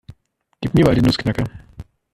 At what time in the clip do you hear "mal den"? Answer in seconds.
0.83-1.03